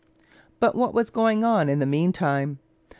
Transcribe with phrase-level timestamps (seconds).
[0.59, 2.57] But what was going on in the meantime?